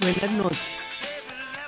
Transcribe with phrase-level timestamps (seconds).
[0.00, 0.58] Buenas noches.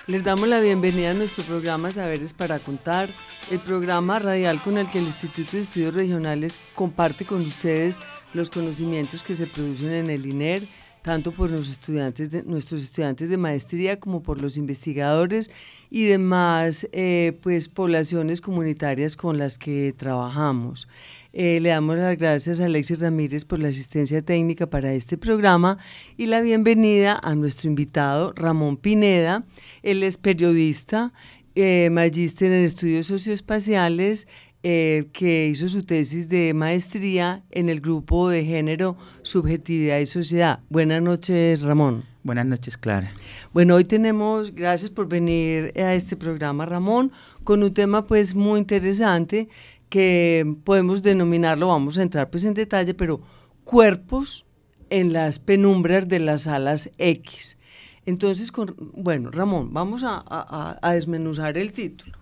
[0.06, 3.08] Les damos la bienvenida a nuestro programa Saberes para Contar,
[3.50, 8.00] el programa radial con el que el Instituto de Estudios Regionales comparte con ustedes
[8.34, 10.62] los conocimientos que se producen en el INER,
[11.06, 15.52] tanto por nuestros estudiantes de maestría como por los investigadores
[15.88, 20.88] y demás eh, pues, poblaciones comunitarias con las que trabajamos.
[21.32, 25.78] Eh, le damos las gracias a Alexis Ramírez por la asistencia técnica para este programa
[26.16, 29.44] y la bienvenida a nuestro invitado Ramón Pineda.
[29.84, 31.12] Él es periodista,
[31.54, 34.26] eh, magíster en estudios socioespaciales,
[34.68, 40.58] eh, que hizo su tesis de maestría en el grupo de género, subjetividad y sociedad.
[40.70, 42.02] Buenas noches, Ramón.
[42.24, 43.12] Buenas noches, Clara.
[43.52, 47.12] Bueno, hoy tenemos, gracias por venir a este programa, Ramón,
[47.44, 49.48] con un tema pues muy interesante
[49.88, 53.20] que podemos denominarlo, vamos a entrar pues en detalle, pero
[53.62, 54.46] cuerpos
[54.90, 57.56] en las penumbras de las alas X.
[58.04, 62.18] Entonces, con, bueno, Ramón, vamos a, a- a desmenuzar el título.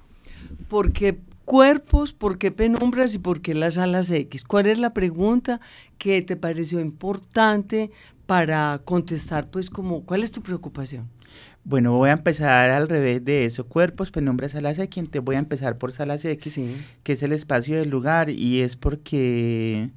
[0.69, 4.45] ¿Por qué cuerpos, por qué penumbras y por qué las alas X?
[4.45, 5.61] ¿Cuál es la pregunta
[5.99, 7.91] que te pareció importante
[8.27, 11.09] para contestar, pues, como, cuál es tu preocupación?
[11.65, 13.67] Bueno, voy a empezar al revés de eso.
[13.67, 15.11] Cuerpos, penumbras, salas X.
[15.11, 16.77] Te voy a empezar por salas X, Sí.
[17.03, 19.91] que es el espacio del lugar, y es porque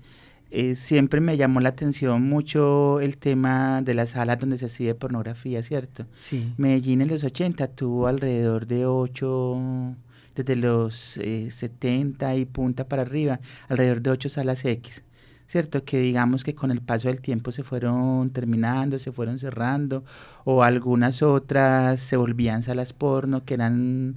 [0.50, 4.98] eh, siempre me llamó la atención mucho el tema de las salas donde se hacía
[4.98, 6.06] pornografía, ¿cierto?
[6.18, 6.54] Sí.
[6.58, 9.96] Medellín en los 80 tuvo alrededor de 8,
[10.38, 15.04] desde los eh, 70 y punta para arriba, alrededor de 8 salas X.
[15.48, 15.86] ¿Cierto?
[15.86, 20.04] Que digamos que con el paso del tiempo se fueron terminando, se fueron cerrando,
[20.44, 24.16] o algunas otras se volvían salas porno que eran,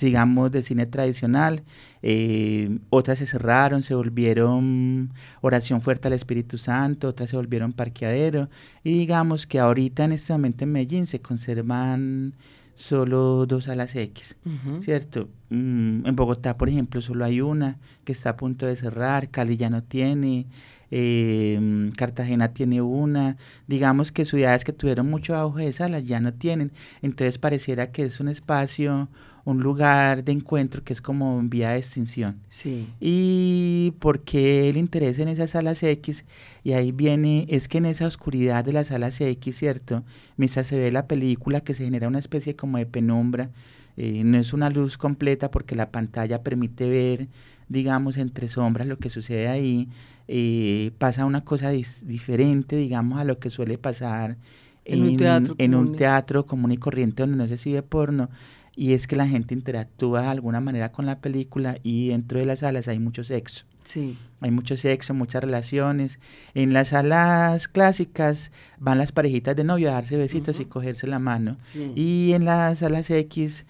[0.00, 1.62] digamos, de cine tradicional,
[2.02, 8.50] eh, otras se cerraron, se volvieron oración fuerte al Espíritu Santo, otras se volvieron parqueadero,
[8.82, 12.34] y digamos que ahorita en este momento en Medellín se conservan
[12.74, 14.36] solo dos salas X.
[14.80, 15.28] ¿cierto?
[15.50, 19.56] Mm, en Bogotá, por ejemplo, solo hay una que está a punto de cerrar, Cali
[19.56, 20.46] ya no tiene,
[20.90, 23.36] eh, Cartagena tiene una,
[23.66, 28.04] digamos que ciudades que tuvieron mucho auge de salas ya no tienen, entonces pareciera que
[28.04, 29.08] es un espacio,
[29.44, 32.40] un lugar de encuentro que es como en vía de extinción.
[32.48, 32.88] Sí.
[33.00, 36.24] Y por qué el interés en esas salas X,
[36.62, 40.02] y ahí viene, es que en esa oscuridad de las salas X, ¿cierto?
[40.36, 43.50] Mientras se ve la película que se genera una especie como de penumbra,
[43.96, 47.28] eh, no es una luz completa porque la pantalla permite ver,
[47.68, 49.88] digamos, entre sombras lo que sucede ahí,
[50.26, 54.38] eh, pasa una cosa diferente, digamos, a lo que suele pasar
[54.86, 55.98] En un teatro en un común.
[55.98, 58.30] teatro común y corriente donde no se exhibe porno,
[58.76, 62.44] y es que la gente interactúa de alguna manera con la película y dentro de
[62.44, 63.64] las salas hay mucho sexo.
[63.84, 64.16] Sí.
[64.40, 66.18] Hay mucho sexo, muchas relaciones.
[66.54, 71.18] En las salas clásicas van las parejitas de novio a darse besitos y cogerse la
[71.18, 71.56] mano.
[71.60, 71.92] Sí.
[71.94, 73.66] Y en las salas X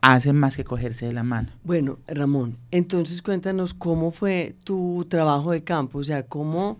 [0.00, 1.48] hacen más que cogerse de la mano.
[1.64, 6.78] Bueno, Ramón, entonces cuéntanos cómo fue tu trabajo de campo, o sea, cómo,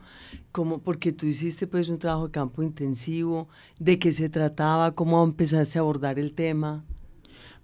[0.52, 3.48] cómo, porque tú hiciste pues un trabajo de campo intensivo,
[3.80, 6.84] de qué se trataba, cómo empezaste a abordar el tema.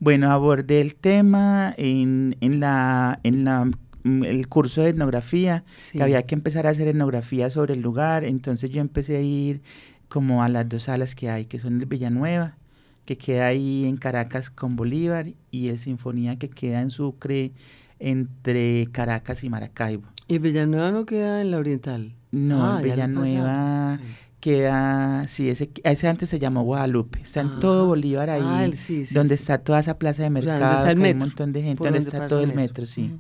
[0.01, 3.65] Bueno, abordé el tema en, en la, en la,
[4.03, 5.99] mm, el curso de etnografía, Sí.
[5.99, 9.63] que había que empezar a hacer etnografía sobre el lugar, entonces yo empecé a ir
[10.09, 12.57] como a las dos salas que hay, que son el Villanueva,
[13.05, 17.53] que queda ahí en Caracas con Bolívar, y el Sinfonía que queda en Sucre
[17.99, 20.05] entre Caracas y Maracaibo.
[20.29, 22.15] ¿Y Villanueva no queda en la Oriental?
[22.33, 23.99] No, Ah, Villanueva.
[24.45, 27.87] Queda, sí, ese, ese antes se llamó Guadalupe, está en todo.
[27.87, 29.43] Bolívar ahí, Ah, el- sí, sí, donde sí.
[29.43, 32.11] está toda esa plaza de mercado, está el metro, un montón de gente, donde donde
[32.11, 32.83] está todo el metro.
[32.83, 33.11] metro, sí.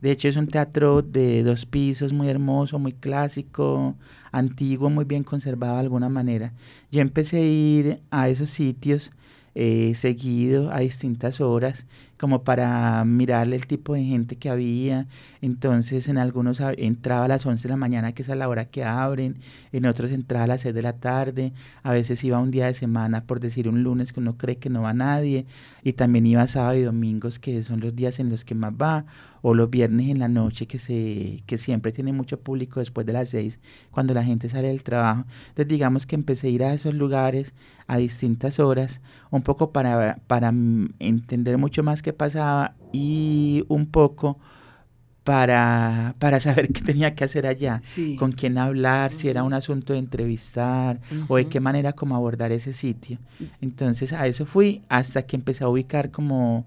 [0.00, 3.96] De hecho es un teatro de dos pisos, muy hermoso, muy clásico,
[4.30, 6.52] antiguo, muy bien conservado de alguna manera.
[6.92, 9.10] Yo empecé a ir a esos sitios
[9.56, 11.86] eh, seguido a distintas horas
[12.18, 15.06] como para mirarle el tipo de gente que había.
[15.40, 18.66] Entonces en algunos entraba a las 11 de la mañana, que es a la hora
[18.66, 19.36] que abren,
[19.72, 22.74] en otros entraba a las 6 de la tarde, a veces iba un día de
[22.74, 25.46] semana, por decir un lunes que uno cree que no va nadie,
[25.82, 29.04] y también iba sábado y domingos, que son los días en los que más va,
[29.42, 33.12] o los viernes en la noche, que, se, que siempre tiene mucho público después de
[33.12, 33.60] las 6,
[33.90, 35.24] cuando la gente sale del trabajo.
[35.50, 37.54] Entonces digamos que empecé a ir a esos lugares
[37.88, 39.00] a distintas horas,
[39.30, 40.48] un poco para, para
[40.98, 44.38] entender mucho más qué pasaba y un poco
[45.24, 47.82] para, para saber qué tenía que hacer allá,
[48.18, 52.50] con quién hablar, si era un asunto de entrevistar o de qué manera como abordar
[52.50, 53.18] ese sitio.
[53.60, 56.64] Entonces a eso fui hasta que empecé a ubicar como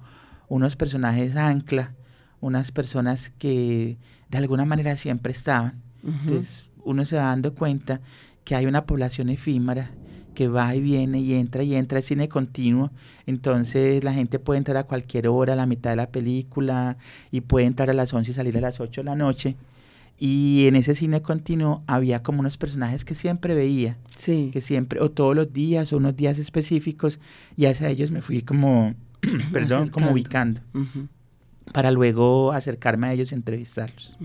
[0.48, 1.96] unos personajes ancla,
[2.40, 3.98] unas personas que
[4.30, 5.82] de alguna manera siempre estaban.
[6.04, 8.00] Entonces uno se va dando cuenta
[8.44, 9.90] que hay una población efímera
[10.34, 12.92] que va y viene y entra y entra, es cine continuo,
[13.26, 16.98] entonces la gente puede entrar a cualquier hora, a la mitad de la película,
[17.32, 19.56] y puede entrar a las 11 y salir a las 8 de la noche.
[20.18, 24.52] Y en ese cine continuo había como unos personajes que siempre veía, sí.
[24.54, 27.20] que siempre, o todos los días, o unos días específicos,
[27.58, 28.94] y hacia ellos me fui como,
[29.52, 30.62] perdón, como ubicando,
[31.74, 34.16] para luego acercarme a ellos y entrevistarlos.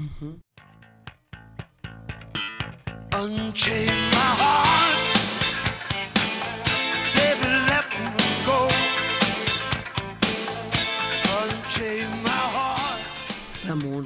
[13.80, 14.04] Ramón,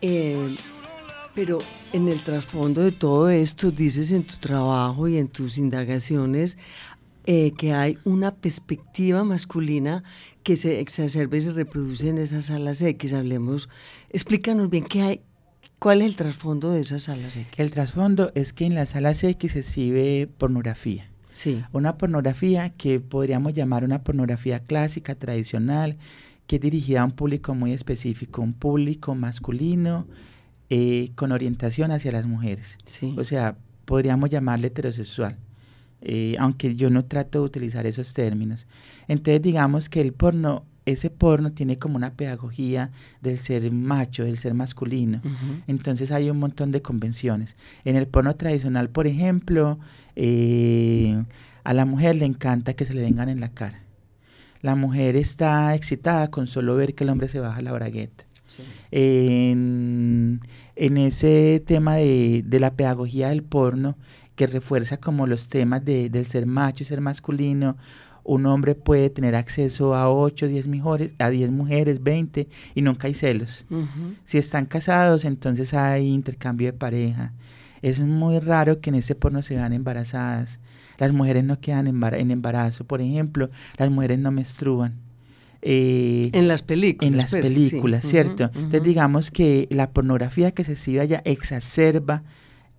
[0.00, 0.54] eh,
[1.34, 1.58] pero
[1.92, 6.58] en el trasfondo de todo esto, dices en tu trabajo y en tus indagaciones
[7.24, 10.02] eh, que hay una perspectiva masculina
[10.42, 13.12] que se exacerba y se reproduce en esas salas X.
[13.12, 13.68] Hablemos,
[14.10, 15.20] explícanos bien qué hay,
[15.78, 17.58] cuál es el trasfondo de esas salas X.
[17.58, 21.08] El trasfondo es que en las salas X se exhibe pornografía.
[21.30, 21.64] Sí.
[21.72, 25.96] Una pornografía que podríamos llamar una pornografía clásica, tradicional,
[26.52, 30.06] que es dirigida a un público muy específico, un público masculino
[30.68, 32.76] eh, con orientación hacia las mujeres.
[33.16, 33.56] O sea,
[33.86, 35.38] podríamos llamarle heterosexual,
[36.02, 38.66] eh, aunque yo no trato de utilizar esos términos.
[39.08, 42.90] Entonces digamos que el porno, ese porno tiene como una pedagogía
[43.22, 45.22] del ser macho, del ser masculino.
[45.66, 47.56] Entonces hay un montón de convenciones.
[47.86, 49.78] En el porno tradicional, por ejemplo,
[50.16, 51.16] eh,
[51.64, 53.82] a la mujer le encanta que se le vengan en la cara
[54.62, 58.24] la mujer está excitada con solo ver que el hombre se baja la bragueta.
[58.90, 60.40] En,
[60.76, 63.96] ese tema de, la pedagogía del porno,
[64.36, 67.76] que refuerza como los temas del ser macho y ser masculino,
[68.24, 73.08] un hombre puede tener acceso a 8, 10 mujeres, a 10 mujeres, 20 y nunca
[73.08, 73.64] hay celos.
[74.24, 77.32] Si están casados, entonces hay intercambio de pareja.
[77.80, 80.60] Es muy raro que en ese porno se vean embarazadas.
[81.02, 84.94] Las mujeres no quedan en embarazo, por ejemplo, las mujeres no menstruan.
[85.60, 87.10] Eh, en las películas.
[87.10, 88.44] En las pues, películas, ¿cierto?
[88.54, 92.22] Entonces digamos que la pornografía que se exhibe allá exacerba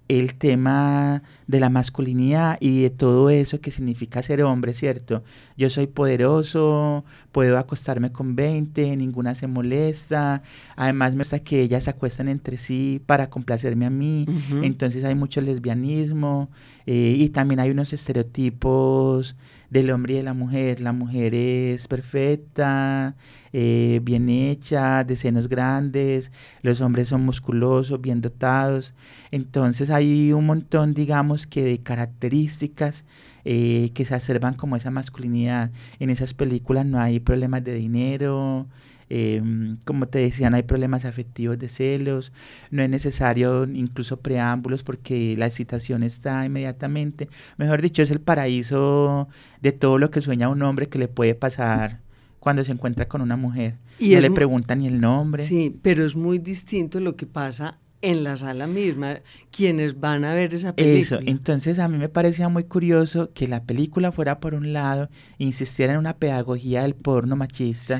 [0.09, 5.23] el tema de la masculinidad y de todo eso que significa ser hombre, ¿cierto?
[5.57, 10.43] Yo soy poderoso, puedo acostarme con 20, ninguna se molesta,
[10.75, 14.25] además me gusta que ellas se acuestan entre sí para complacerme a mí,
[14.61, 16.49] entonces hay mucho lesbianismo
[16.85, 19.35] eh, y también hay unos estereotipos
[19.73, 20.79] del hombre y de la mujer.
[20.79, 23.15] La mujer es perfecta,
[23.51, 28.93] eh, bien hecha, de senos grandes, los hombres son musculosos, bien dotados.
[29.31, 33.03] Entonces hay un montón, digamos, que de características
[33.45, 35.71] eh, que se observan como esa masculinidad.
[35.99, 38.67] En esas películas no hay problemas de dinero,
[39.09, 42.31] Em, como te decía, no hay problemas afectivos de celos,
[42.71, 47.29] no es necesario incluso preámbulos porque la excitación está inmediatamente.
[47.57, 49.27] Mejor dicho, es el paraíso
[49.61, 51.99] de todo lo que sueña un hombre que le puede pasar
[52.39, 53.75] cuando se encuentra con una mujer.
[53.99, 55.43] Y no le pregunta ni el nombre.
[55.43, 60.33] Sí, pero es muy distinto lo que pasa en la sala misma, quienes van a
[60.35, 61.19] ver esa película.
[61.19, 65.09] Eso, entonces a mí me parecía muy curioso que la película fuera por un lado,
[65.37, 67.99] insistiera en una pedagogía del porno machista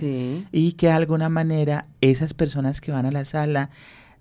[0.52, 3.70] y que de alguna manera esas personas que van a la sala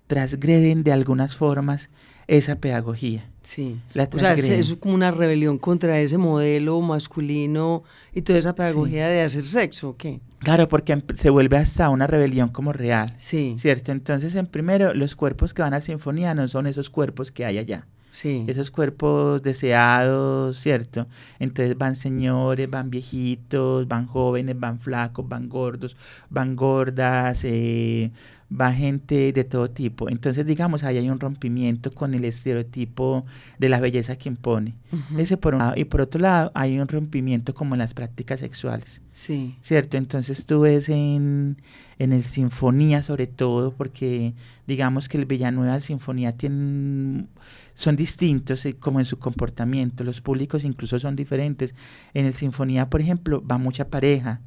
[0.07, 1.89] transgreden de algunas formas
[2.27, 3.29] esa pedagogía.
[3.43, 3.79] Sí.
[3.93, 7.83] o sea, es, como una rebelión contra ese modelo masculino
[8.13, 10.21] y toda esa pedagogía de hacer sexo, ¿o qué?
[10.39, 13.13] Claro, porque se vuelve hasta una rebelión como real.
[13.17, 13.55] Sí.
[13.57, 13.91] ¿Cierto?
[13.91, 17.57] Entonces, en primero, los cuerpos que van a sinfonía no son esos cuerpos que hay
[17.57, 17.85] allá.
[18.11, 18.45] Sí.
[18.47, 21.07] Esos cuerpos deseados, ¿cierto?
[21.39, 25.97] Entonces van señores, van viejitos, van jóvenes, van flacos, van gordos,
[26.29, 28.11] van gordas, eh,
[28.59, 30.09] va gente de todo tipo.
[30.09, 33.25] Entonces, digamos, ahí hay un rompimiento con el estereotipo
[33.57, 34.75] de la belleza que impone.
[35.17, 35.73] Ese por un lado.
[35.75, 39.01] Y por otro lado, hay un rompimiento como en las prácticas sexuales.
[39.11, 39.55] Sí.
[39.61, 39.97] ¿Cierto?
[39.97, 41.57] Entonces tú ves en,
[41.97, 44.33] en el Sinfonía sobre todo, porque
[44.67, 47.29] digamos que el Villanueva Sinfonía tienen,
[47.73, 51.73] son distintos eh, como en su comportamiento, los públicos incluso son diferentes.
[52.13, 54.41] En el Sinfonía, por ejemplo, va mucha pareja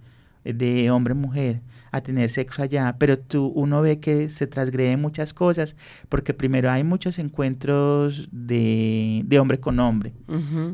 [0.55, 1.61] de hombre-mujer
[1.93, 5.77] a tener sexo allá, pero tú uno ve que se transgreden muchas cosas,
[6.09, 10.13] porque primero hay muchos encuentros de, de hombre con hombre,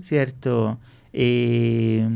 [0.02, 0.78] ¿cierto?
[1.12, 2.08] Eh,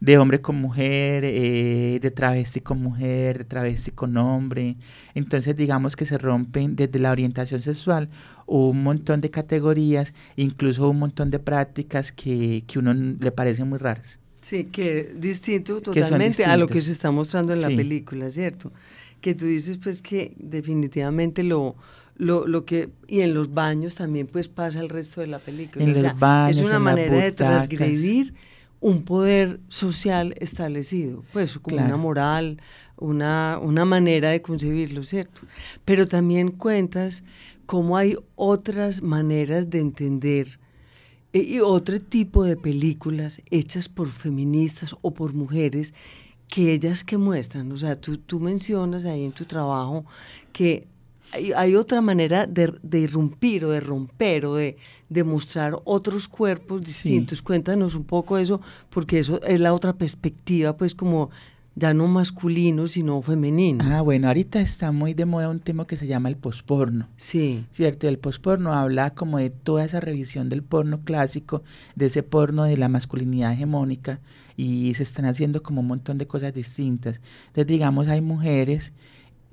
[0.00, 4.76] de hombre con mujer, eh, de travesti con mujer, de travesti con hombre.
[5.14, 8.08] Entonces digamos que se rompen desde la orientación sexual
[8.46, 13.78] un montón de categorías, incluso un montón de prácticas que, que uno le parecen muy
[13.78, 14.20] raras.
[14.48, 18.72] Sí, que distinto totalmente a lo que se está mostrando en la película, ¿cierto?
[19.20, 21.76] Que tú dices pues que definitivamente lo,
[22.16, 25.84] lo, lo que y en los baños también pues pasa el resto de la película.
[25.84, 28.32] En los baños, es una en manera de transgredir
[28.80, 31.88] un poder social establecido, pues como Claro.
[31.88, 32.62] una moral,
[32.96, 35.42] una, una manera de concebirlo, ¿cierto?
[35.84, 37.24] Pero también cuentas
[37.66, 40.58] cómo hay otras maneras de entender
[41.32, 45.94] y otro tipo de películas hechas por feministas o por mujeres
[46.48, 50.06] que ellas que muestran, o sea, tú, tú mencionas ahí en tu trabajo
[50.52, 50.86] que
[51.32, 54.78] hay, hay otra manera de, de irrumpir o de romper o de,
[55.10, 57.42] de mostrar otros cuerpos distintos.
[57.42, 61.28] Cuéntanos un poco eso, porque eso es la otra perspectiva, pues como
[61.78, 63.84] ya no masculino, sino femenino.
[63.86, 67.08] Ah, bueno, ahorita está muy de moda un tema que se llama el posporno.
[67.16, 71.62] Sí, Cierto, el posporno habla como de toda esa revisión del porno clásico,
[71.94, 74.20] de ese porno de la masculinidad hegemónica,
[74.56, 77.20] y se están haciendo como un montón de cosas distintas.
[77.46, 78.92] Entonces, digamos, hay mujeres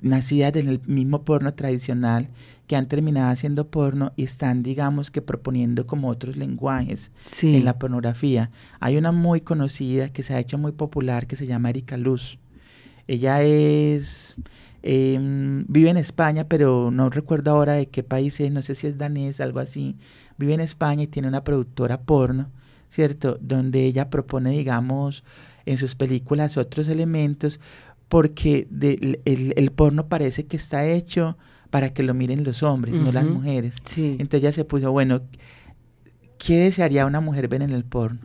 [0.01, 2.29] nacidas en el mismo porno tradicional
[2.67, 7.55] que han terminado haciendo porno y están, digamos, que proponiendo como otros lenguajes sí.
[7.55, 8.49] en la pornografía.
[8.79, 12.39] Hay una muy conocida que se ha hecho muy popular que se llama Erika Luz.
[13.07, 14.35] Ella es
[14.81, 18.87] em, vive en España, pero no recuerdo ahora de qué país es, no sé si
[18.87, 19.95] es danés, algo así.
[20.37, 22.49] Vive en España y tiene una productora porno,
[22.89, 23.37] ¿cierto?
[23.41, 25.23] Donde ella propone, digamos,
[25.65, 27.59] en sus películas otros elementos,
[28.09, 31.37] porque de- el, el porno parece que está hecho
[31.69, 33.75] para que lo miren los hombres, no las mujeres.
[33.85, 34.15] Sí.
[34.19, 35.21] Entonces ella se puso, bueno,
[36.37, 38.19] ¿qué desearía una mujer ver en el porno?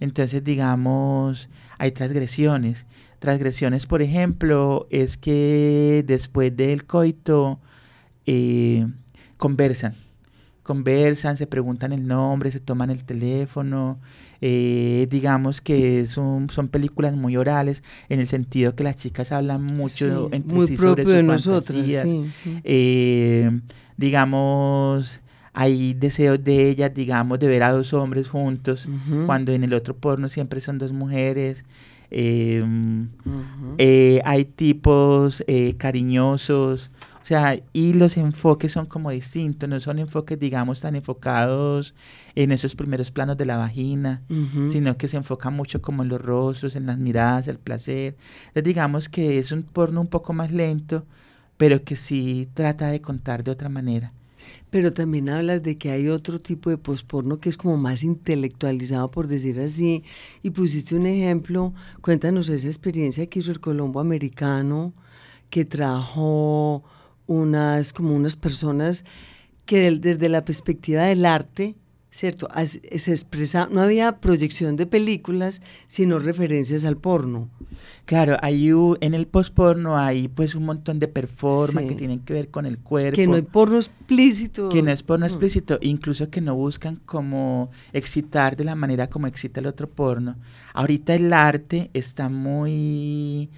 [0.00, 2.86] Entonces, digamos, hay transgresiones.
[3.18, 7.58] Transgresiones, por ejemplo, es que después del coito
[8.26, 8.86] eh,
[9.36, 9.94] conversan.
[10.66, 14.00] Conversan, se preguntan el nombre, se toman el teléfono.
[14.40, 20.28] eh, digamos que son películas muy orales en el sentido que las chicas hablan mucho
[20.28, 21.70] Sí, entre muy sí sobre propio de sus sí.
[22.48, 22.60] Ujú.
[22.64, 23.60] Eh,
[23.96, 25.20] digamos,
[25.52, 28.88] hay deseos de ellas, digamos, de ver a dos hombres juntos,
[29.24, 31.64] cuando en el otro porno siempre son dos mujeres.
[32.10, 33.74] Eh, Ujú.
[33.78, 36.90] eh, hay tipos eh, cariñosos,
[37.26, 41.92] o sea, y los enfoques son como distintos, no son enfoques, digamos, tan enfocados
[42.36, 44.70] en esos primeros planos de la vagina, Ujú.
[44.70, 48.14] sino que se enfoca mucho como en los rostros, en las miradas, el placer.
[48.46, 51.04] Entonces, digamos que es un porno un poco más lento,
[51.56, 54.12] pero que sí trata de contar de otra manera.
[54.70, 59.10] Pero también hablas de que hay otro tipo de posporno que es como más intelectualizado,
[59.10, 60.04] por decir así.
[60.44, 64.92] Y pusiste un ejemplo, cuéntanos esa experiencia que hizo el Colombo americano,
[65.50, 66.84] que trajo
[67.26, 69.04] unas, como unas personas
[69.64, 71.74] que desde la perspectiva del arte,
[72.10, 72.48] ¿cierto?
[72.64, 77.50] Se expresa, no había proyección de películas, sino referencias al porno.
[78.06, 81.88] Claro, hay en el postporno hay pues un montón de performance Sí.
[81.88, 83.16] que tienen que ver con el cuerpo.
[83.16, 84.68] Que no hay porno explícito.
[84.68, 85.28] que no es porno Mm.
[85.28, 90.36] explícito, incluso que no buscan como excitar de la manera como excita el otro porno.
[90.72, 93.50] Ahorita el arte está muy,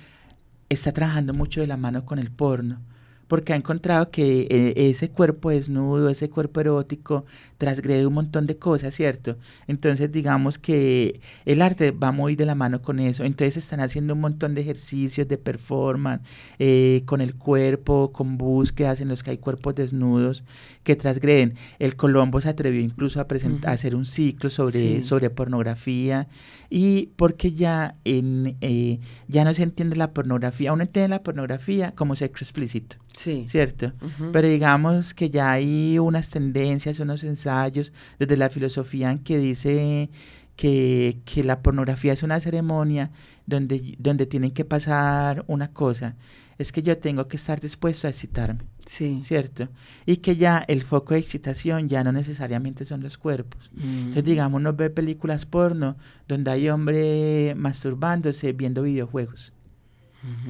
[0.71, 2.81] está trabajando mucho de la mano con el porno,
[3.29, 7.25] porque ha encontrado que eh, ese cuerpo desnudo, ese cuerpo erótico,
[7.59, 9.37] transgrede un montón de cosas, ¿cierto?
[9.67, 14.15] Entonces digamos que el arte va muy de la mano con eso, entonces están haciendo
[14.15, 16.23] un montón de ejercicios de performance
[16.59, 20.43] eh, con el cuerpo, con búsquedas en los que hay cuerpos desnudos
[20.83, 21.55] que transgreden.
[21.79, 23.59] El Colombo se atrevió incluso a, Ujú.
[23.67, 25.03] a hacer un ciclo sobre, Sí.
[25.03, 26.29] sobre pornografía
[26.71, 31.93] y porque ya, en, eh, ya no se entiende la pornografía, uno entiende la pornografía
[31.95, 32.97] como sexo explícito.
[33.13, 33.47] Sí.
[33.49, 33.93] ¿cierto?
[34.33, 40.11] Pero digamos que ya hay unas tendencias, unos ensayos desde la filosofía en que dice
[40.57, 43.11] que, que la pornografía es una ceremonia
[43.47, 46.17] donde, donde tienen que pasar una cosa.
[46.59, 49.21] es que yo tengo que estar dispuesto a excitarme, Sí.
[49.23, 49.69] ¿cierto?
[50.07, 53.71] Y que ya el foco de excitación ya no necesariamente son los cuerpos.
[53.81, 55.97] Entonces, digamos, uno ve películas porno
[56.27, 59.53] donde hay hombre masturbándose viendo videojuegos.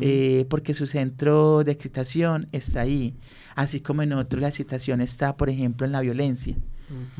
[0.00, 3.14] Eh, porque su centro de excitación está ahí,
[3.54, 6.56] así como en otros la excitación está, por ejemplo, en la violencia,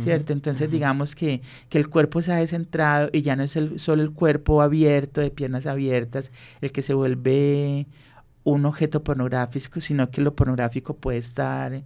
[0.03, 0.33] ¿cierto?
[0.33, 4.03] Entonces digamos que, que el cuerpo se ha descentrado y ya no es el, solo
[4.03, 7.87] el cuerpo abierto, de piernas abiertas, el que se vuelve
[8.45, 11.83] un objeto pornográfico, sino que lo pornográfico puede estar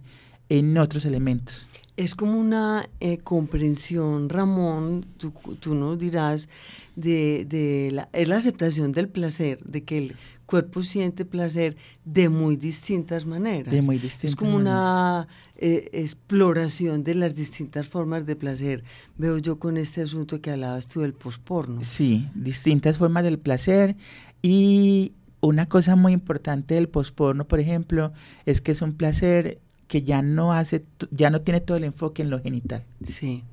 [0.49, 1.67] en otros elementos.
[1.95, 6.49] Es como una eh, comprensión, Ramón, tú, tú nos dirás,
[6.95, 12.29] de, de la, es la aceptación del placer, de que el cuerpo siente placer de
[12.29, 13.73] muy distintas maneras.
[13.73, 18.83] De muy Es distintas como una eh, exploración de las distintas formas de placer.
[19.17, 21.83] Veo yo con este asunto que hablabas tú del posporno.
[21.83, 23.95] Sí, distintas formas del placer
[24.41, 28.13] y una cosa muy importante del posporno, por ejemplo,
[28.45, 29.59] es que es un placer
[29.93, 32.81] que ya no hace, ya no tiene todo el enfoque en lo genital.
[33.03, 33.43] Sí.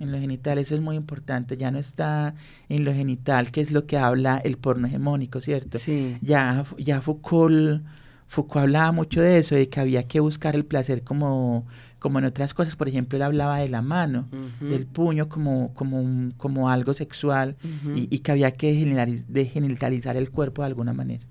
[0.00, 2.34] En lo genital, eso es muy importante, ya no está
[2.68, 5.78] en lo genital, que es lo que habla el porno hegemónico, ¿cierto?
[5.78, 6.18] Sí.
[6.20, 7.82] Ya, ya Foucault,
[8.26, 11.64] Foucault hablaba mucho de eso, de que había que buscar el placer como,
[12.00, 12.76] como en otras cosas.
[12.76, 14.28] Por ejemplo, él hablaba de la mano,
[14.60, 17.56] del puño como, como, un- como algo sexual
[17.96, 21.24] y, y que había que generaliz- de genitalizar el cuerpo de alguna manera.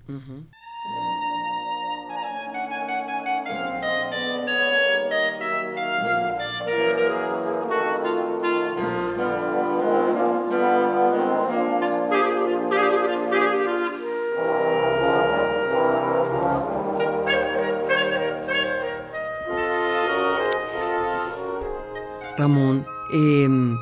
[22.38, 23.76] Ramón, em,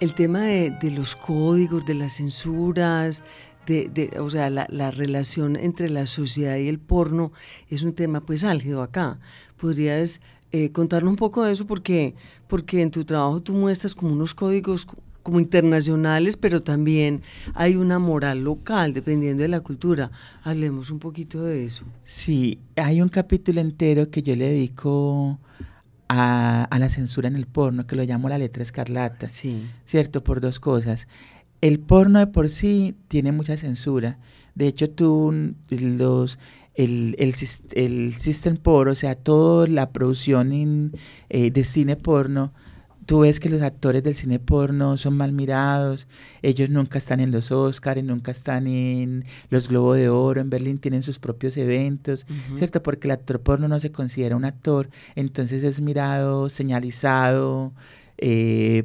[0.00, 3.24] el tema de, los códigos, de las censuras,
[3.66, 7.32] de, o sea, la, la relación entre la sociedad y el porno
[7.70, 9.18] es un tema pues álgido acá.
[9.58, 10.20] ¿Podrías
[10.52, 11.66] eh, contarnos un poco de eso?
[11.66, 12.14] Porque,
[12.48, 17.22] porque en tu trabajo tú muestras como unos códigos co- como internacionales, pero también
[17.54, 20.10] hay una moral local, dependiendo de la cultura.
[20.42, 21.84] Hablemos un poquito de eso.
[22.04, 25.38] Sí, hay un capítulo entero que yo le dedico
[26.08, 29.28] a, a la censura en el porno, que lo llamo la letra escarlata.
[29.28, 29.62] Sí.
[29.84, 30.24] ¿cierto?
[30.24, 31.08] Por dos cosas.
[31.60, 34.18] El porno de por sí tiene mucha censura.
[34.54, 36.38] De hecho, tú, los,
[36.74, 37.34] el, el,
[37.72, 40.92] el System Porn, o sea, toda la producción
[41.28, 42.52] eh, de cine porno,
[43.08, 46.06] tú ves que los actores del cine porno son mal mirados,
[46.42, 50.78] ellos nunca están en los Oscars, nunca están en los Globos de Oro, en Berlín
[50.78, 52.26] tienen sus propios eventos,
[52.58, 52.82] ¿cierto?
[52.82, 57.72] Porque el actor porno no se considera un actor, entonces es mirado, señalizado,
[58.18, 58.84] eh,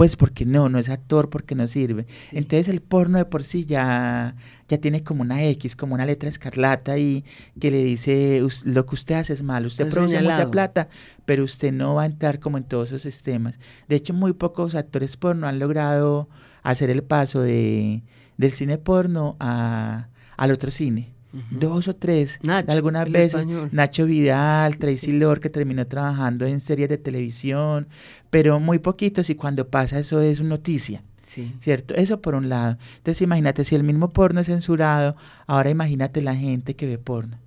[0.00, 2.06] pues porque no, no es actor, porque no sirve.
[2.30, 2.38] Sí.
[2.38, 4.34] Entonces el porno de por sí ya,
[4.66, 7.22] ya tiene como una X, como una letra escarlata y
[7.60, 10.88] que le dice, "Us- lo que usted hace es malo, usted produce mucha plata,
[11.26, 13.58] pero usted no va a entrar como en todos esos sistemas.
[13.88, 16.30] De hecho, muy pocos actores porno han logrado
[16.62, 18.02] hacer el paso de,
[18.38, 20.08] del cine porno a,
[20.38, 21.12] al otro cine.
[21.50, 23.40] Dos o tres, Nacho, algunas veces.
[23.40, 23.68] español.
[23.72, 27.86] Nacho Vidal, Tracy Lord, que terminó trabajando en series de televisión,
[28.30, 31.02] pero muy poquitos y cuando pasa eso es noticia.
[31.22, 31.54] Sí.
[31.60, 31.94] ¿Cierto?
[31.94, 32.76] Eso por un lado.
[32.96, 35.14] Entonces imagínate, si el mismo porno es censurado,
[35.46, 37.38] ahora imagínate la gente que ve porno.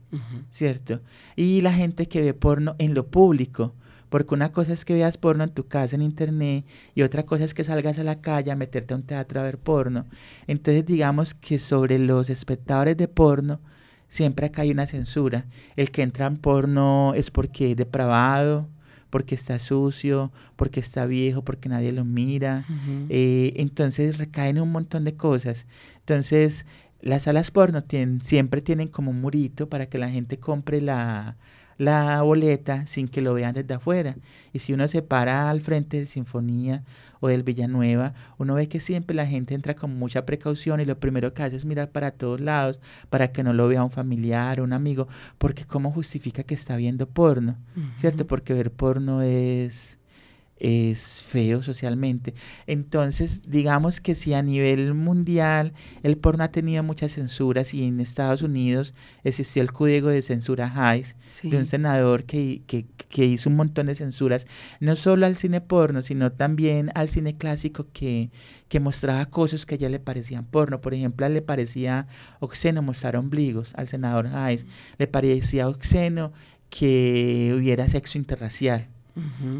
[0.51, 1.01] ¿cierto?
[1.35, 3.73] Y la gente que ve porno en lo público.
[4.13, 7.45] Porque una cosa es que veas porno en tu casa, en internet, y otra cosa
[7.45, 10.06] es que salgas a la calle a meterte a un teatro a ver porno.
[10.45, 13.60] Entonces digamos que sobre los espectadores de porno,
[14.10, 15.47] siempre acá hay una censura.
[15.76, 18.69] El que entra en porno es porque es depravado,
[19.10, 22.67] porque está sucio, porque está viejo, porque nadie lo mira.
[23.10, 25.65] Eh, entonces recaen un montón de cosas.
[26.02, 26.67] Entonces,
[27.02, 31.36] las salas porno tienen, siempre tienen como un murito para que la gente compre la,
[31.77, 34.15] la boleta sin que lo vean desde afuera.
[34.51, 36.83] Y si uno se para al frente de Sinfonía
[37.19, 40.99] o del Villanueva, uno ve que siempre la gente entra con mucha precaución y lo
[40.99, 44.59] primero que hace es mirar para todos lados para que no lo vea un familiar
[44.59, 45.07] o un amigo,
[45.38, 47.57] porque ¿cómo justifica que está viendo porno?
[47.97, 48.27] ¿Cierto?
[48.27, 49.97] Porque ver porno es
[50.63, 52.34] es feo socialmente.
[52.67, 55.73] Entonces, digamos que si a nivel mundial
[56.04, 58.93] el porno ha tenido muchas censuras y en Estados Unidos
[59.26, 61.49] existió el código de censura Hayes, Sí.
[61.49, 64.47] de un senador que, que, que hizo un montón de censuras,
[64.80, 68.32] no solo al cine porno, sino también al cine clásico que,
[68.69, 70.80] que mostraba cosas que a ella le parecían porno.
[70.80, 72.08] Por ejemplo, a él le parecía
[72.39, 74.65] obsceno mostrar ombligos al senador Hayes,
[74.97, 76.32] le parecía obsceno
[76.69, 78.88] que hubiera sexo interracial.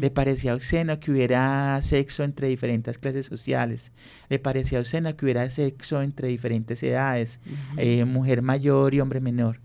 [0.00, 3.92] Le parecía obsceno que hubiera sexo entre diferentes clases sociales.
[4.28, 7.40] Le parecía obsceno que hubiera sexo entre diferentes edades,
[7.76, 9.60] eh, mujer mayor y hombre menor.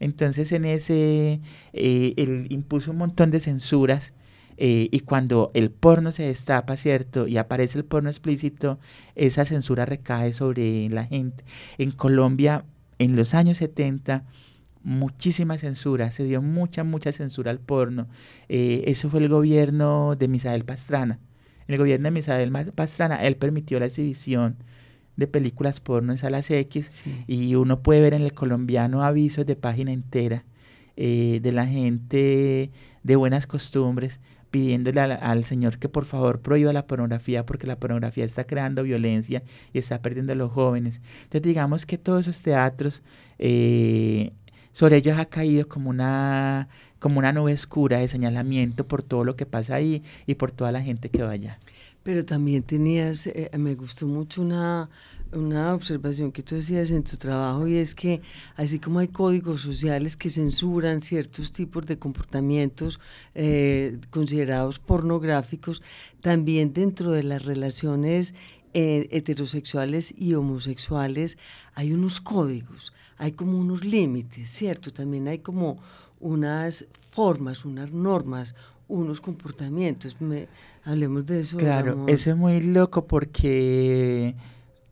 [0.00, 1.40] Entonces en ese,
[1.72, 4.12] eh, él impuso un montón de censuras
[4.56, 7.26] eh, y cuando el porno se destapa, ¿cierto?
[7.26, 8.78] Y aparece el porno explícito,
[9.14, 11.44] esa censura recae sobre la gente.
[11.78, 12.64] En Colombia,
[12.98, 14.24] en los años 70,
[14.84, 18.08] muchísima censura, se dio mucha, mucha censura al porno.
[18.48, 21.18] Eh, eso fue el gobierno de Misael Pastrana.
[21.68, 24.56] El gobierno de Misael Pastrana, él permitió la exhibición
[25.16, 29.56] de películas porno en salas X y uno puede ver en el colombiano avisos de
[29.56, 30.44] página entera
[30.96, 32.70] eh, de la gente
[33.02, 38.24] de buenas costumbres pidiéndole al, Señor que por favor prohíba la pornografía porque la pornografía
[38.24, 39.42] está creando violencia
[39.72, 41.00] y está perdiendo a los jóvenes.
[41.24, 43.02] Entonces digamos que todos esos teatros,
[43.38, 44.32] eh,
[44.72, 49.36] sobre ellos ha caído como una, como una nube oscura de señalamiento por todo lo
[49.36, 51.58] que pasa ahí y por toda la gente que vaya.
[52.02, 54.90] Pero también tenías, eh, me gustó mucho una
[55.32, 58.20] una observación que tú decías en tu trabajo y es que
[58.56, 63.00] así como hay códigos sociales que censuran ciertos tipos de comportamientos
[63.34, 65.82] eh, considerados pornográficos,
[66.20, 68.34] también dentro de las relaciones
[68.74, 71.38] eh, heterosexuales y homosexuales
[71.74, 74.92] hay unos códigos, hay como unos límites, ¿cierto?
[74.92, 75.78] También hay como
[76.20, 78.54] unas formas, unas normas,
[78.88, 80.20] unos comportamientos.
[80.20, 80.48] Me,
[80.84, 81.56] hablemos de eso.
[81.56, 84.34] Claro, eso es muy loco porque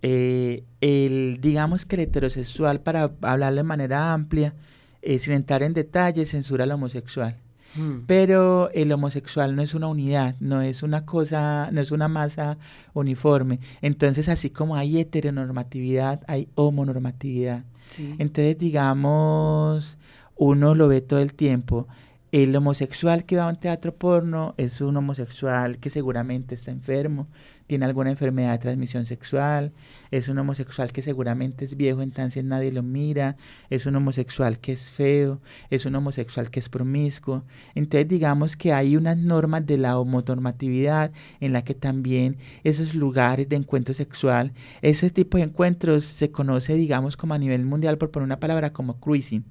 [0.03, 4.55] eh, el, digamos que el heterosexual, para hablar de manera amplia,
[5.03, 7.37] eh, sin entrar en detalles, censura al homosexual.
[7.75, 8.01] Hmm.
[8.07, 12.59] Pero el homosexual no es una unidad, no es una cosa, no es una masa
[12.95, 13.61] uniforme.
[13.81, 17.65] Entonces, así como hay heteronormatividad, hay homonormatividad.
[17.99, 19.99] Entonces, digamos,
[20.37, 21.89] uno lo ve todo el tiempo.
[22.33, 27.27] El homosexual que va a un teatro porno es un homosexual que seguramente está enfermo,
[27.71, 29.73] tiene alguna enfermedad de transmisión sexual,
[30.11, 33.37] es un homosexual que seguramente es viejo, entonces nadie lo mira,
[33.69, 37.45] es un homosexual que es feo, es un homosexual que es promiscuo.
[37.77, 43.49] Entonces digamos que hay unas normas de la homonormatividad en la que también esos lugares
[43.49, 44.53] de encuentro sexual,
[44.83, 48.73] ese tipo de encuentros se conoce digamos como a nivel mundial por poner una palabra
[48.73, 49.45] como cruising,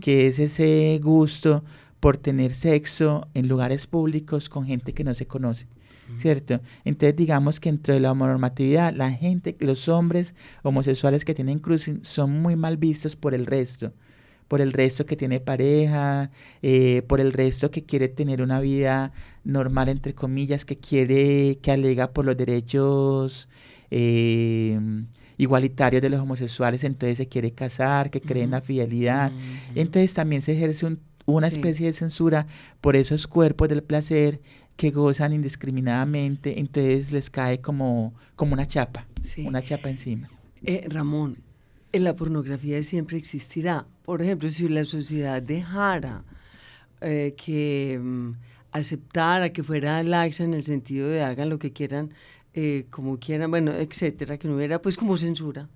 [0.00, 1.64] que es ese gusto
[1.98, 5.66] por tener sexo en lugares públicos con gente que no se conoce.
[6.16, 6.60] ¿Cierto?
[6.84, 12.04] Entonces digamos que dentro de la homonormatividad, la gente, los hombres homosexuales que tienen cruising
[12.04, 13.92] son muy mal vistos por el resto,
[14.48, 16.30] por el resto que tiene pareja,
[16.62, 19.12] eh, por el resto que quiere tener una vida
[19.44, 23.48] normal, entre comillas, que quiere, que alega por los derechos
[23.90, 24.78] eh,
[25.38, 29.32] igualitarios de los homosexuales, entonces se quiere casar, que cree en la fidelidad.
[29.74, 32.46] Entonces también se ejerce una especie de censura
[32.80, 34.40] por esos cuerpos del placer
[34.76, 39.06] que gozan indiscriminadamente, entonces les cae como, como una chapa,
[39.44, 40.28] una chapa encima.
[40.62, 41.38] Eh, Ramón,
[41.92, 43.86] en la pornografía siempre existirá.
[44.04, 46.24] Por ejemplo, si la sociedad dejara
[47.00, 48.32] eh, que mm,
[48.72, 52.12] aceptara que fuera laxa en el sentido de hagan lo que quieran,
[52.52, 55.68] eh, como quieran, bueno, etcétera, que no hubiera pues como censura,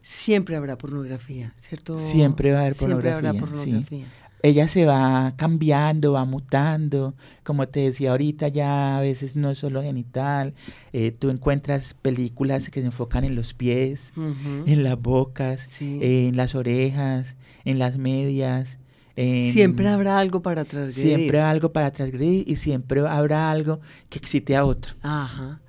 [0.00, 1.96] siempre habrá pornografía, ¿cierto?
[1.96, 3.20] Siempre va a haber pornografía.
[3.20, 4.06] Siempre habrá pornografía
[4.42, 9.58] ella se va cambiando, va mutando, como te decía ahorita, ya a veces no es
[9.58, 10.54] solo genital,
[10.92, 16.54] eh, tú encuentras películas que se enfocan en los pies, en las bocas, en las
[16.54, 18.78] orejas, en las medias.
[19.16, 21.16] siempre habrá algo para transgredir.
[21.16, 24.94] Siempre algo para transgredir y siempre habrá algo que excite a otro.
[25.02, 25.60] Ajá.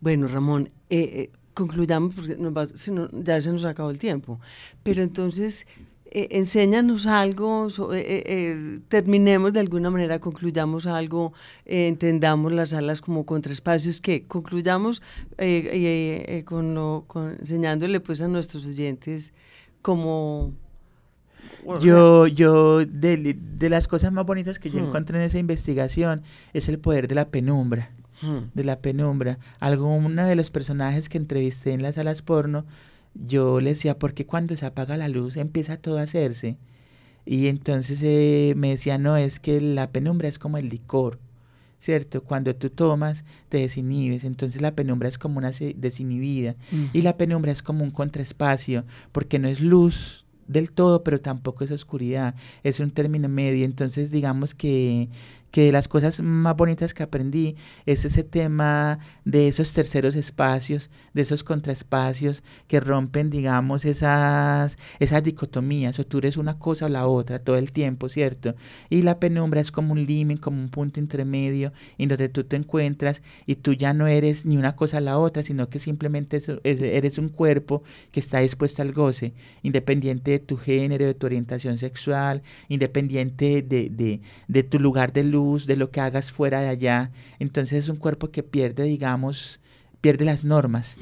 [0.00, 2.36] Bueno, Ramón, eh, eh, concluyamos porque
[3.24, 4.38] ya se nos acabó el tiempo.
[4.82, 5.66] Pero entonces,
[6.10, 11.34] eh, enséñanos algo, eh, eh, terminemos de alguna manera, concluyamos algo,
[11.66, 15.02] entendamos las salas como contraespacios, que concluyamos
[16.46, 19.34] con, con, enseñándole pues a nuestros oyentes
[19.82, 20.54] como...
[21.82, 24.86] Yo, yo de, de, las cosas más bonitas que yo hmm.
[24.86, 26.22] encontré en esa investigación
[26.54, 27.90] es el poder de la penumbra,
[28.22, 28.52] hmm.
[28.54, 29.38] de la penumbra.
[29.60, 32.64] Alguna de los personajes que entrevisté en las salas porno
[33.14, 36.56] yo le decía, porque cuando se apaga la luz empieza todo a hacerse?
[37.24, 41.18] Y entonces eh, me decía, no, es que la penumbra es como el licor,
[41.78, 42.22] ¿cierto?
[42.22, 46.56] Cuando tú tomas, te desinhibes, entonces la penumbra es como una desinhibida.
[46.94, 51.64] Y la penumbra es como un contraespacio, porque no es luz del todo, pero tampoco
[51.64, 53.66] es oscuridad, es un término medio.
[53.66, 55.10] Entonces, digamos que,
[55.50, 57.56] que las cosas más bonitas que aprendí
[57.86, 65.22] es ese tema de esos terceros espacios, de esos contraespacios que rompen, digamos, esas, esas
[65.22, 68.54] dicotomías, o tú eres una cosa o la otra todo el tiempo, ¿cierto?
[68.90, 72.56] Y la penumbra es como un límite, como un punto intermedio en donde tú te
[72.56, 76.42] encuentras y tú ya no eres ni una cosa o la otra, sino que simplemente
[76.64, 79.32] eres un cuerpo que está dispuesto al goce,
[79.62, 85.24] independiente de tu género, de tu orientación sexual, independiente de, de, de tu lugar de
[85.38, 87.10] luz, de lo que hagas fuera de allá.
[87.38, 89.60] Entonces es un cuerpo que pierde, digamos,
[90.00, 90.96] pierde las normas.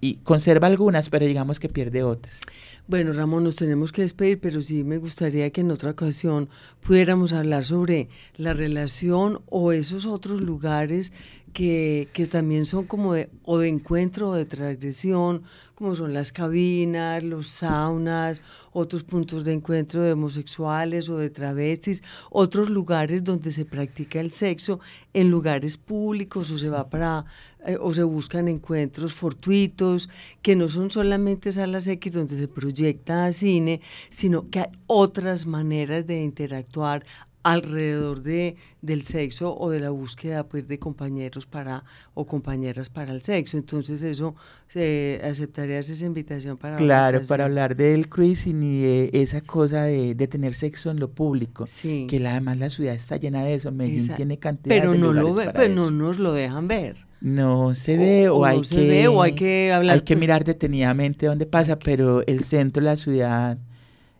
[0.00, 2.40] Y conserva algunas, pero digamos que pierde otras.
[2.88, 6.48] Bueno, Ramón, nos tenemos que despedir, pero sí me gustaría que en otra ocasión
[6.82, 11.12] pudiéramos hablar sobre la relación o esos otros lugares
[11.56, 15.42] que, también son como de, o de encuentro o de transgresión,
[15.74, 18.42] como son las cabinas, los saunas,
[18.74, 24.32] otros puntos de encuentro de homosexuales o de travestis, otros lugares donde se practica el
[24.32, 24.80] sexo
[25.14, 27.24] en lugares públicos o se va para
[27.66, 30.10] eh, o se buscan encuentros fortuitos
[30.42, 36.06] que no son solamente salas X donde se proyecta cine, sino que hay otras maneras
[36.06, 37.06] de interactuar
[37.46, 43.12] alrededor de, del sexo o de la búsqueda pues, de compañeros para o compañeras para
[43.12, 43.56] el sexo.
[43.56, 44.34] Entonces eso,
[44.66, 50.14] se ¿aceptarías esa invitación para Claro, para hablar del cruising y de esa cosa de,
[50.16, 51.66] de tener sexo en lo público.
[51.68, 52.06] Sí.
[52.10, 55.12] Que la, además la ciudad está llena de eso, Medellín tiene cantidad pero de no
[55.12, 55.74] lo ve, pero eso.
[55.74, 57.06] no nos lo dejan ver.
[57.20, 60.00] No se ve o, o hay no se que ve, o hay que hablar, hay
[60.02, 63.58] que pues- mirar detenidamente dónde pasa, pero el centro de la ciudad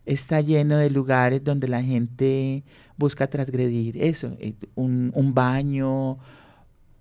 [0.07, 2.65] está lleno de lugares donde la gente
[2.97, 6.19] busca transgredir eso, eh, un, un baño,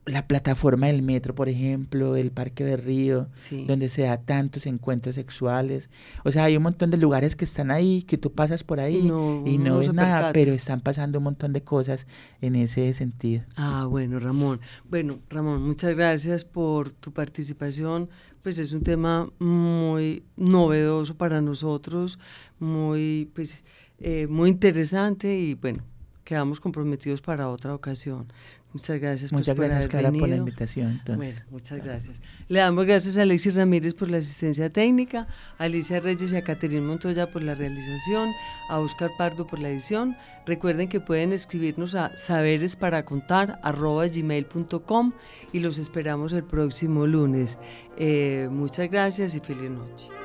[0.08, 3.66] la plataforma del metro, por ejemplo, el Parque de Río, Sí.
[3.68, 5.90] donde se da tantos encuentros sexuales.
[6.24, 8.98] O sea, hay un montón de lugares que están ahí, que tú pasas por ahí
[8.98, 12.06] Y no- y no no ves se nada, pero están pasando un montón de cosas
[12.40, 13.46] en ese sentido.
[13.56, 14.60] Ah, bueno, Ramón.
[14.88, 18.08] Bueno, Ramón, muchas gracias por tu participación.
[18.46, 22.20] Pues es un tema muy novedoso para nosotros,
[22.60, 23.64] muy, pues,
[23.98, 25.84] eh, muy interesante y bueno,
[26.26, 28.28] quedamos comprometidos para otra ocasión.
[28.74, 29.32] Muchas gracias.
[29.32, 30.38] pues, Muchas por gracias, haber Clara, por la venido.
[30.40, 30.92] invitación.
[30.92, 32.22] Entonces, Bueno, muchas gracias.
[32.50, 36.44] Le damos gracias a Alexis Ramírez por la asistencia técnica, a Alicia Reyes y a
[36.44, 38.36] Caterina Montoya por la realización,
[38.68, 40.18] a Oscar Pardo por la edición.
[40.46, 45.14] Recuerden que pueden escribirnos a saberesparacontar.gmail.com
[45.54, 47.58] y los esperamos el próximo lunes.
[47.98, 50.25] Eh, muchas gracias y feliz noche.